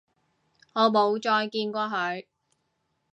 [0.73, 2.25] 我冇再見過佢